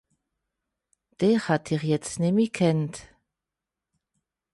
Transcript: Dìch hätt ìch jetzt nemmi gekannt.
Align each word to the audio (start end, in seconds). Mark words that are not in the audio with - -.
Dìch 1.19 1.45
hätt 1.47 1.71
ìch 1.75 1.87
jetzt 1.91 2.15
nemmi 2.21 2.45
gekannt. 2.49 2.95